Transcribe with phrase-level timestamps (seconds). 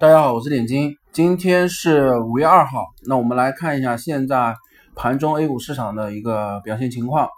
[0.00, 4.54] 大家好，我是点金，今天是五月二号，那我们来看一下现在
[4.94, 7.28] 盘中 A 股市场的一个表现情况。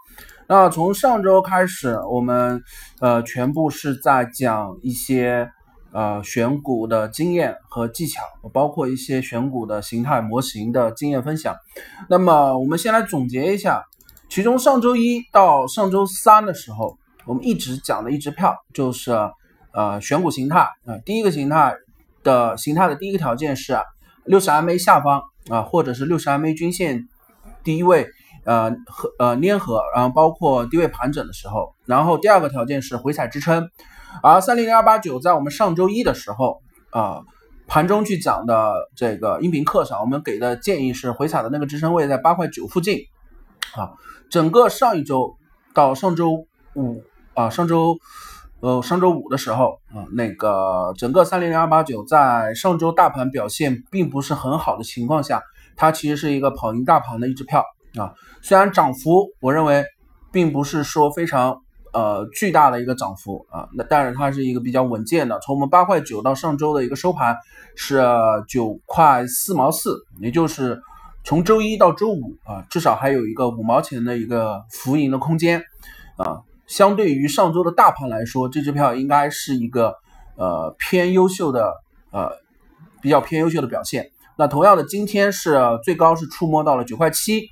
[0.47, 2.61] 那从上周开始，我们
[3.01, 5.49] 呃全部是在讲一些
[5.93, 8.21] 呃选股的经验和技巧，
[8.53, 11.57] 包括一些选股的形态模型的经验分享。
[12.11, 13.83] 那么我们先来总结一下，
[14.29, 19.13] 其中上周一到上周三的时候，我们一直讲的一支票就是
[19.73, 21.75] 呃选股形态啊，第一个形态。
[22.23, 23.79] 的形态的第一个条件是
[24.25, 27.09] 六十 MA 下方啊，或者是六十 MA 均线
[27.65, 28.09] 低位
[28.45, 33.69] 呃和呃粘合，然后包括低位盘整的时候，然后第二个条件是回踩支撑。
[34.23, 37.21] 而三零零二八九在我们上周一的时候啊
[37.67, 42.99] 盘中去讲的这个音频课上，我们给的建议是回踩的那个支撑位在八块九附近
[43.75, 43.93] 啊。
[44.29, 45.37] 整个上一周
[45.75, 47.03] 到上周五
[47.35, 47.99] 啊上周。
[48.61, 55.43] 呃，上周五的时候啊，那个整个三零零二八九在上周大盘表现并不是很好的情况下，
[55.77, 57.65] 它其实是一个跑赢大盘的一支票
[57.99, 58.13] 啊。
[58.43, 59.85] 虽然涨幅我认为
[60.31, 61.63] 并不是说非常
[61.95, 65.39] 呃巨大的一个涨幅啊，那但是它是一个比较稳健的。
[65.41, 67.35] 从我们八块九到上周的一个收盘
[67.77, 68.05] 是
[68.47, 70.79] 九块四毛四，也就是
[71.25, 75.63] 从周一到周五啊，至少还有一个五毛钱的一个浮盈的空间
[76.19, 76.43] 啊。
[76.71, 79.97] 相对于上周的大盘来说，这支票应该是一个
[80.37, 81.75] 呃偏优秀的
[82.13, 82.31] 呃
[83.03, 84.13] 比较偏优秀的表现。
[84.39, 87.49] 那同样的，今天是最高是触摸到了九块七，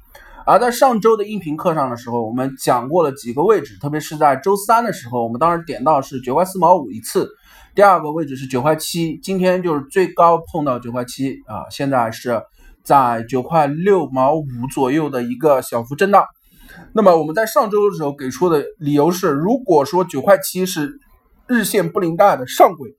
[0.46, 7.28] 而在上周的音频课上的时候，我们讲过了几个位置，特别是在周三的时候，我们当时点到是九块四毛五一次，
[7.74, 12.40] 第二个位置是九块七，今天就是最高碰到九块七啊，现在是
[12.84, 16.24] 在九块六毛五左右的一个小幅震荡。
[16.92, 20.98] 那么我们在上周的时候给出的理由是，如果说九块七是
[21.46, 22.90] 日线布林带的上轨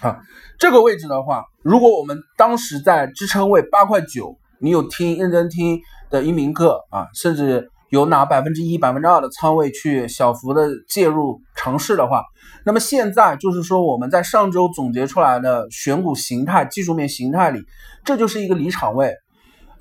[0.00, 0.20] 啊，
[0.58, 5.80] 这个位置的话，如果我们当时在支撑位八块九，你有听认真听
[6.10, 12.22] 的音频课啊，甚至有拿百分之一、百分之二的仓位去小幅的介入尝试的话，
[12.64, 17.60] 那么现在就是说我们在上周总结出来的选股形态、技术面形态里，
[18.04, 19.14] 这就是一个离场位。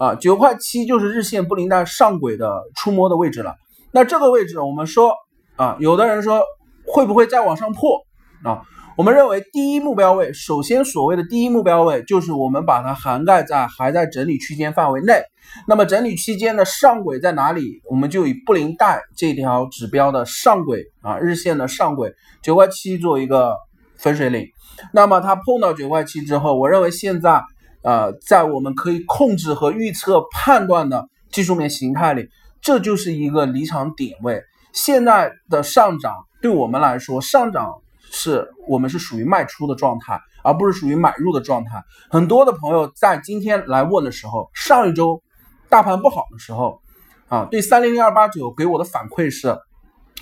[0.02, 3.54] 啊，九块七就是日线布林带上轨的触摸的位置了。
[3.92, 5.14] 那这个位置，我们说
[5.58, 6.42] 啊，有的人说
[6.88, 8.00] 会不会再往上破
[8.44, 8.64] 啊？
[8.98, 15.22] 我们认为第一目标位，首先所谓的第一目标位就是我们把它涵盖在还在整理区间范围内。
[15.68, 17.80] 那么整理期间的上轨在哪里？
[17.88, 23.56] 我们就以布林带这条指标的上轨啊，日线的上轨九块七做一个
[24.00, 24.48] 分水岭。
[24.94, 27.44] 那么它碰到九块七之后，我认为现在。
[27.84, 32.30] 呃，在我们可以控制和预测判断的技术面形态里，
[32.62, 34.44] 这就是一个离场点位。
[34.72, 37.74] 现在的上涨对我们来说，上涨
[38.12, 41.84] 是我们是属于卖出的状态，而不是属于买入的状态。
[42.10, 45.22] 很多的朋友在今天来问的时候，上一周
[45.70, 46.80] 大盘不好的时候，
[47.28, 49.50] 啊，对三零零二八九给我的反馈是，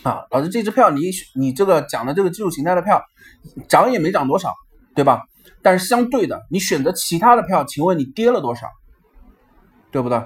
[0.03, 3.03] 啊，老师这支票你你这个讲的这个技术形态的票，
[3.67, 4.53] 涨也没涨多少，
[4.95, 5.23] 对吧？
[5.61, 8.67] 但是相对的，你选择其他的票，请问你跌了多少，
[9.91, 10.21] 对不对？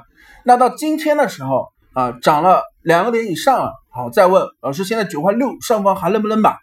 [0.46, 3.72] 那到今天的时候啊，涨了两个点以上了。
[3.90, 6.57] 好，再问老师，现在九块六上方还能不能买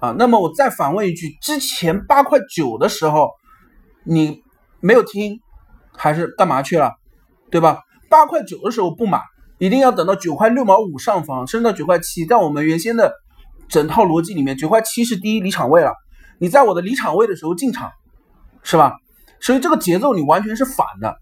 [0.00, 0.14] 啊？
[0.18, 3.30] 那么我再反问一句，之前八块九的时候
[4.04, 4.42] 你
[4.80, 5.38] 没有听，
[5.94, 6.92] 还是干嘛去了，
[7.50, 7.80] 对吧？
[8.08, 9.20] 八块九的时候不买，
[9.58, 13.12] 一定要等到九块六毛五上方，升到九块七，在我们原先的
[13.68, 15.92] 整套逻辑里面，九块七是第一离场位了。
[16.42, 17.90] 你在我的离场位的时候进场。
[18.64, 18.94] 是吧？
[19.40, 21.16] 所以这个节奏你完全是反的，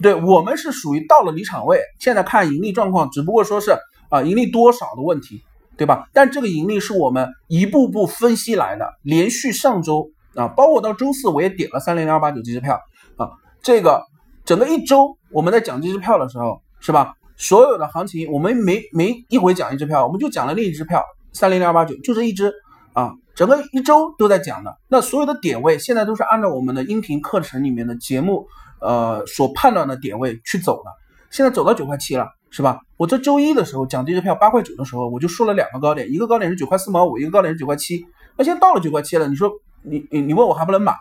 [0.00, 3.76] 对我们是属于到了离场位，现在看盈利状况，只不过说是
[4.08, 5.42] 啊盈利多少的问题，
[5.76, 6.08] 对吧？
[6.14, 12.80] 但这个盈利是我们一步步分析来的，连续上周啊，包括到周四我也点了三零零二八九这支票
[13.18, 13.28] 啊，
[13.62, 14.02] 这个
[14.46, 17.12] 整个一周我们在讲这支票的时候，是吧？
[17.36, 21.04] 所有的行情我们没没一回讲一支票，我们就讲了另一支票
[21.34, 22.54] 三零零二八九，就这一支
[22.94, 23.12] 啊。
[23.36, 28.46] 整个一周都在讲的，那所有的点位现在都是按照我们的音频课程里面的节目，
[28.80, 30.90] 呃，所判断的点位去走的。
[31.30, 32.80] 现在走到九块七了，是吧？
[32.96, 38.06] 我这周一的时候讲这支票八块九的时候，我就说了两个高点，一个高点是九块四毛五，一个高点是九块七。
[38.38, 39.52] 那现在到了九块七了，你说
[39.82, 40.94] 你你你问我还不能买，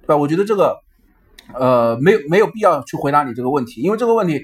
[0.00, 0.16] 对吧？
[0.16, 0.76] 我觉得这个，
[1.54, 4.40] 呃，没有没有必要去回答你这个问题，因为这个问题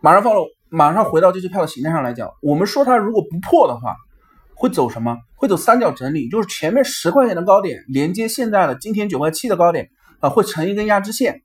[0.00, 3.94] 马上放了，马上回到这支票的形态上来讲，我们说它如果不破的话。
[4.56, 5.18] 会走什么？
[5.34, 11.42] 会走三角整理，就是前面十块钱的高点连接现在的今天九块七的高点啊，会成一根压制线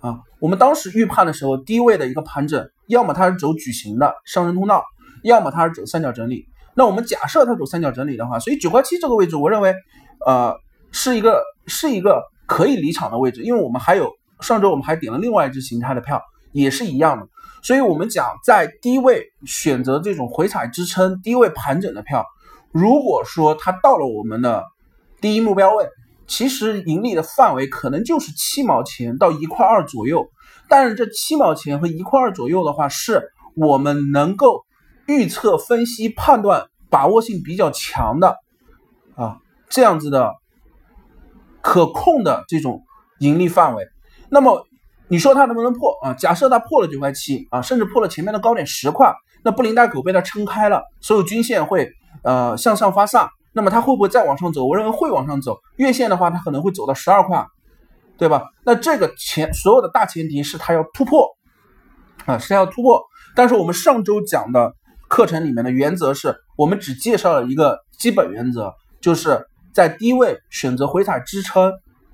[0.00, 0.20] 啊。
[0.40, 4.82] 我们当时预判的时候，低位的一个盘整，要么它是走矩形的上升通道，
[5.22, 6.46] 要么它是走三角整理。
[6.74, 9.74] 那我们假设它走三角整理的话，所以九块七这个位置，我认为
[10.26, 10.56] 呃
[10.92, 14.10] 是一个是一个可以离场的位置，因为我们还有
[14.40, 16.22] 上周我们还点了另外一只形态的票，
[16.52, 17.28] 也是一样的。
[17.62, 22.24] 所以我们讲在低位选择这种回踩支撑、低位盘整的票，
[22.72, 24.64] 如果说它到了我们的
[25.20, 25.88] 第一目标位，
[26.26, 30.26] 其实盈利的范围可能就是七毛钱到一块二左右。
[30.68, 34.64] 但是这七毛钱和一块二左右的话，是我们能够
[35.06, 38.36] 预测、分析、判断、把握性比较强的
[39.14, 40.34] 啊，这样子的
[41.60, 42.82] 可控的这种
[43.20, 43.86] 盈利范围。
[44.28, 44.66] 那么
[45.08, 46.14] 你说它能不能破啊？
[46.14, 49.14] 假设它破了九块七啊，甚至破了前面的高点十块，
[49.44, 51.92] 那布林带口被它撑开了，所有均线会
[52.22, 54.64] 呃向上发散，那么它会不会再往上走？
[54.66, 55.58] 我认为会往上走。
[55.76, 57.46] 月线的话，它可能会走到十二块。
[58.18, 58.48] 对吧？
[58.64, 61.28] 那这个前所有的大前提是它要突破
[62.24, 63.02] 啊，是要突破。
[63.34, 64.72] 但是我们上周讲的
[65.06, 68.72] 课程里面的原则是我们只介绍了一个基本原则，
[69.02, 71.70] 就是在低位选择回踩支撑，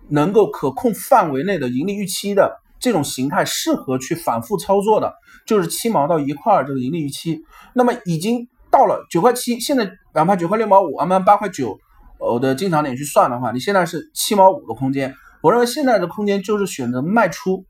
[0.09, 5.15] 能够可控范围内的盈利预期的这种形态，适合去反复操作的，
[5.47, 7.43] 就是七毛到一块这个盈利预期。
[7.75, 11.79] 那么已经到了九块七，现在哪怕九块六毛五，按八块九
[12.19, 15.15] 我的进场点去算的话，你现在是七毛五的空间。
[15.43, 17.65] 我认为现在的空间就是选择卖出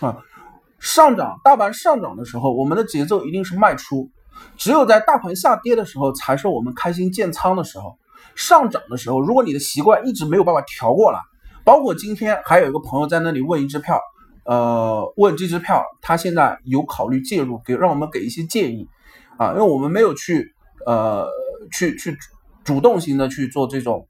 [0.00, 0.16] 啊，
[0.78, 4.08] 上涨大盘上涨的时候，我们的节奏一定是卖出；
[4.56, 7.98] 只有在大盘下跌的时候，才是我们开心建仓的时候。
[8.34, 11.18] 上涨的时候，如果你的习惯一直没有办法调过来，
[11.64, 14.00] 包括今天还有一个朋友在那里问一支票，
[14.44, 18.88] 呃，问这支票他现在有考虑介入，给让我们给一些建议
[19.38, 20.54] 啊，因为我们没有去
[20.86, 21.28] 呃
[21.72, 22.16] 去去
[22.64, 24.08] 主动型的去做这种。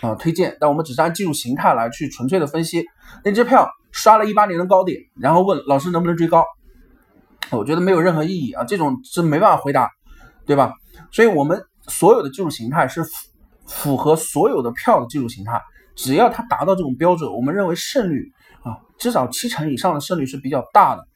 [0.00, 2.86] 啊，推荐，但我们只是按技术形态来去纯粹的分析。
[3.22, 6.42] 那支票刷了一八年的高点，然后问老师能不能追高，
[7.50, 9.90] 我觉得没有任何意义啊，这种是没办法回答，
[10.46, 10.72] 对吧？
[11.12, 13.10] 所以我们所有的技术形态是符
[13.66, 15.60] 符合所有的票的技术形态，
[15.94, 21.06] 只要它达到这种标准，我们认为胜率啊，至少七成以上的胜率是比较大的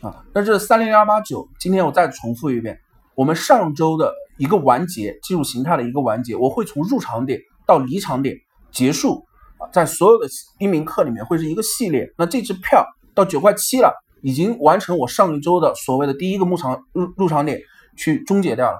[0.00, 0.24] 啊。
[0.34, 2.78] 那这三零幺八九，今天我再重复一遍，
[3.14, 7.40] 我们上周的一个完结，技术形态的一个完结，我会从入场点。
[7.68, 8.36] 到离场点
[8.70, 9.24] 结束
[9.58, 10.28] 啊，在所有的
[10.60, 12.08] 一名课里面会是一个系列。
[12.16, 17.58] 那这支票到九块七了，已经完成我上一周的所谓的第一个入场入入场点
[17.96, 18.78] 去终结掉了。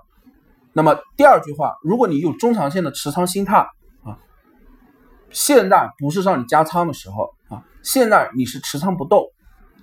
[0.73, 3.57] 那么第二句话，如果你有中长线的持仓心态
[4.05, 4.17] 啊，
[5.31, 9.25] 现在不是让你加仓的时候啊，现在你是持仓不动。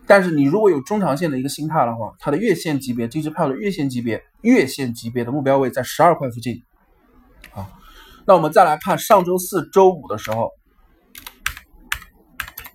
[0.06, 6.62] 但是你如果有中长线的一个心态的话，它的月线级别这支票的月线级别月线级别的目标位在十二块附近
[7.54, 7.70] 啊。
[8.26, 10.52] 那我们再来看上周四周五的时候，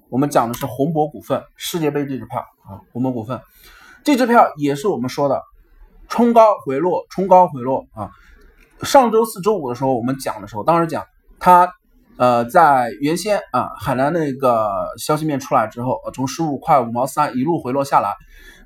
[0.08, 3.40] 我们讲的是宏博股份世界杯这支票啊，宏博股份
[4.04, 5.42] 这支票也是我们说的
[6.08, 8.10] 冲高回落，冲高回落啊。
[8.82, 11.04] 上周四周五的时候，我们讲的时候，当时讲
[11.38, 11.70] 它
[12.18, 18.14] 呃在原先啊海南那个消息面出来之后，从十五块五毛三一路回落下来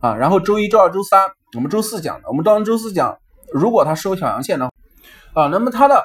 [0.01, 1.21] 啊，然后周一周二周三，
[1.55, 3.17] 我们周四讲的，我们当时周四讲，
[3.53, 4.71] 如果它收小阳线呢
[5.35, 6.03] 啊，那么它的。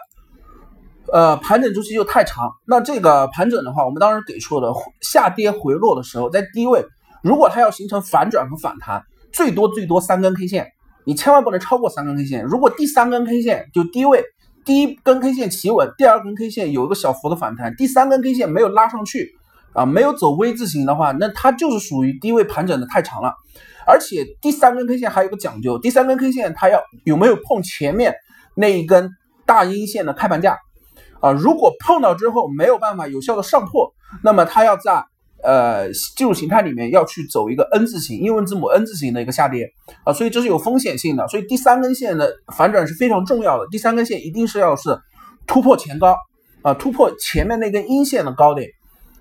[1.09, 2.51] 呃，盘整周期就太长。
[2.65, 6.85] 那这个盘整的话，我们当时给出的下跌回落的时候，在低位，
[7.23, 9.01] 如果它要形成反转和反弹，
[9.31, 10.67] 最多最多三根 K 线，
[11.05, 12.43] 你千万不能超过三根 K 线。
[12.43, 14.21] 如果第三根 K 线就低位，
[14.67, 19.31] 第一根 K 线企稳，第二根 K 线有一个小幅的反弹，第三根 K 线没有拉上去
[19.71, 23.33] 啊，没有走 V 字形的话，那它就是属于低位盘整的太长了。
[23.87, 28.13] 而且第三根 K 线还有个讲究，第三根 K 线它要有没有碰前面
[28.55, 29.09] 那一根
[29.45, 30.57] 大阴线的开盘价。
[31.21, 35.05] 啊，如果碰到之后没有办法有效的上破，那么它要在
[35.43, 39.71] 呃技术形态里面要去走一个 N 字形，英文字母 N 字形的一个下跌
[40.03, 44.97] 啊，所以这是有风险性的，所以第三根线的反转是非常重要的，第三根线一定是要是
[45.45, 46.15] 突破前高
[46.61, 48.69] 啊，突破前面那根阴线的高点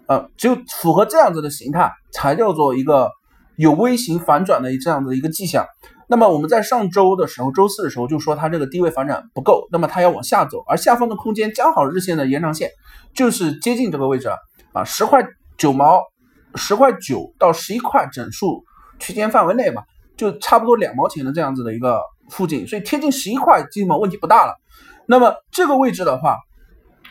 [0.06, 3.10] 啊，只有符合这样子的形态，才叫做一个
[3.56, 5.66] 有微型反转的这样的一个迹象。
[6.08, 12.70] 那么我们在上周的时候，周四的时候就说它这个低位反转不够，那么它要往下走，而下方的空间刚好日线的延长线
[13.12, 14.36] 就是接近这个位置了
[14.72, 15.20] 啊，十块
[15.58, 16.00] 九毛，
[16.54, 18.64] 十块九到十一块整数
[18.98, 19.82] 区间范围内吧，
[20.16, 24.54] 就差不多两毛钱的这样子的一个附近，所以贴近十一块基本问题不大了。
[25.06, 26.36] 那么这个位置的话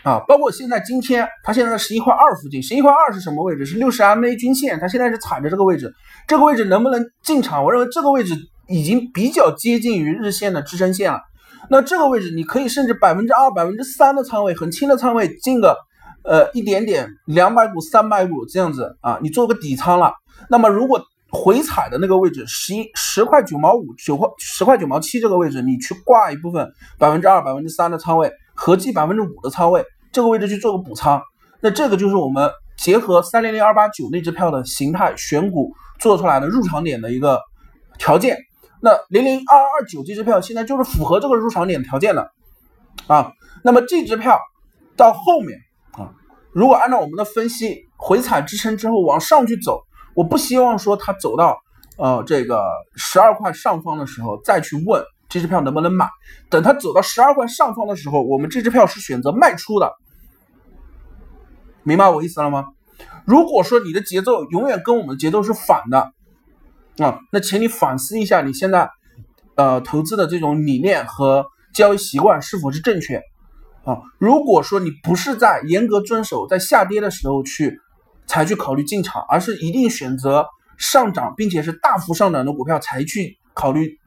[0.04, 3.66] 啊，包括现在今天它现在在十一块二附近，十一块二是什么位置？
[3.66, 5.94] 是六十 MA 均线，它现在是踩着这个位置，
[6.28, 7.64] 这个位置能不能进场？
[7.64, 8.36] 我认为这个位置。
[8.68, 11.22] 已经比较接近于日线的支撑线了，
[11.70, 15.78] 那这个位置你可以甚至百分之二、百分之三的仓位，很轻的仓位进个
[16.25, 20.13] 呃一点点两百股、三百股这样子啊，你做个底仓了。
[20.50, 21.01] 那么如果
[21.32, 31.22] 回踩的那个位置十一十块九毛五、九块十块九毛七这个位置，你去挂一部分百分之二、百分之三的仓位，合计百分之五的仓位，这个位置去做个补仓，
[31.62, 37.41] 那这个就是我们结合三零零二八九那支票的形态选股做出来的入场点的一个
[37.98, 38.38] 条件。
[38.82, 42.29] 那零零二二九这支票现在就是符合这个入场点条件的
[43.08, 43.34] 啊。
[43.63, 44.39] 那么这支票
[44.96, 45.60] 到后面，
[46.56, 49.84] 如果按照我们的分析回踩支撑之后往上去走，
[50.14, 51.58] 我不希望说它走到
[51.98, 52.64] 呃这个
[52.96, 56.08] 十二块上方的时候再去问这支票能不能买。
[56.50, 59.92] 等它走到十二块上方的时候，我们这支票是选择卖出的。
[61.84, 62.68] 明白我意思了吗？
[63.26, 66.14] 如果说你的节奏永远跟我们的节奏是反的
[67.06, 68.90] 啊，那请你反思一下你现在
[69.56, 73.22] 呃投资的这种理念和交易习惯是否是正确
[73.86, 74.01] 啊？
[74.18, 77.80] 如果说你不是在严格遵守在下跌的时候去
[78.27, 83.98] 才去考虑进场，而是一定选择上涨并且是大幅上涨的股票才去考虑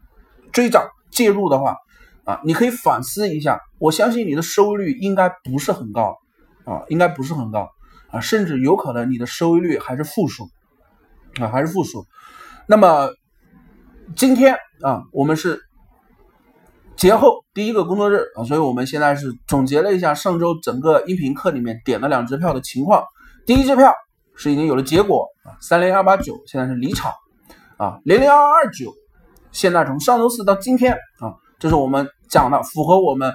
[0.53, 1.77] 追涨介入的话
[2.25, 6.19] 啊，你可以反思一下，我相信你的收益率应该不是很高。
[6.65, 7.71] 啊，应该不是很高
[8.11, 10.51] 啊，甚至有可能你的收益率还是负数
[11.41, 12.05] 啊，还是负数。
[12.67, 13.09] 那么
[14.15, 15.63] 今天啊，我们是
[16.99, 23.05] 节后第一个工作日啊，所以我们现在是总结了一下上周整个音频课里面点了两支票的情况。
[23.47, 23.95] 第一支票
[24.35, 27.13] 是已经有了结果啊，三零二八九现在是离场
[27.77, 28.93] 啊，零零二二九
[29.53, 33.33] 现在从上周四到今天啊，这是我们讲的符合我们。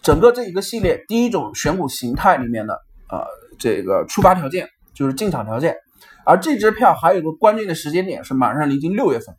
[0.00, 2.74] 整个这一个系列，第一种选股形态里面的
[3.06, 3.24] 啊，
[3.58, 5.76] 这个出发条件就是进场条件，
[6.24, 9.34] 而这支票还有个关键的时间点是马上临近六月份，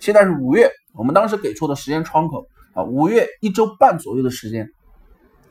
[0.00, 2.44] 现在是五月，我们当时给出的时间窗口
[2.74, 4.70] 啊，五月一周半左右的时间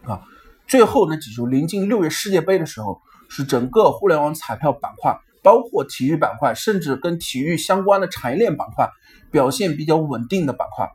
[0.03, 0.21] 啊，
[0.67, 8.89] 最后那几周临近六月世界杯的时候，是整个互联网彩票板块，包括体育板块，甚至跟体育相关的产业链板块
[9.31, 10.89] 表现比较稳定的板块。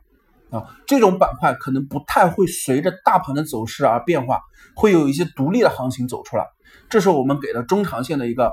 [0.49, 4.39] 啊，这种板块可能不太会随着大盘的走势而变化，
[4.75, 6.45] 会有一些独立的行情走出来。
[6.89, 8.51] 这是我们给的中长线的一个，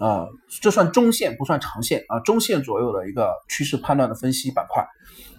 [0.00, 0.28] 呃，
[0.60, 4.84] 这算中线不算长线啊，中线左右的一个趋势判断的分析板块。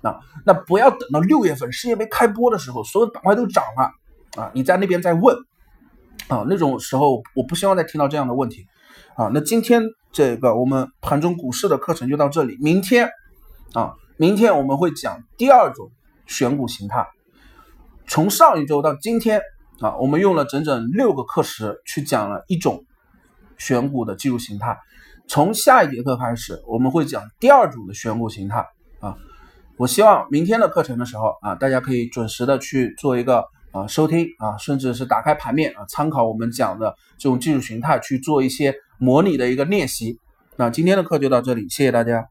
[0.03, 5.35] 啊，那不要等到六月份世界杯开播的时候，所有板块都涨了啊，你在那边再问
[6.27, 8.65] 啊，那种时候我不希望再听到这样的问题
[9.15, 9.29] 啊。
[9.33, 13.09] 那今天这个我们盘中股市的课程就到这里，明天
[13.73, 15.91] 啊，明天我们会讲第二种。
[16.27, 17.07] 选股形态，
[18.07, 19.41] 从上一周到今天
[19.81, 22.85] 啊，我们用了整整六个课时去讲了一种
[23.61, 24.75] 选股的技术形态。
[25.27, 28.65] 从下一节课开始，我们会讲第二种的选股形态
[28.99, 29.15] 啊。
[29.77, 40.17] 我希望明天的课程的时候啊，大家可以准时的去做一个啊收听啊，甚至是打开盘面啊，参考我们讲的这种技术形态去做一些模拟的一个练习。
[40.57, 42.27] 那今天的课就到这里，谢谢大家。